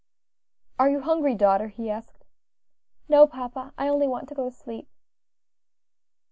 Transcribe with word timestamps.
"Are 0.79 0.89
you 0.89 1.01
hungry, 1.01 1.35
daughter?" 1.35 1.67
he 1.67 1.91
asked. 1.91 2.25
"No, 3.07 3.27
papa; 3.27 3.71
I 3.77 3.87
only 3.87 4.07
want 4.07 4.27
to 4.29 4.33
go 4.33 4.49
to 4.49 4.51
sleep." 4.55 4.87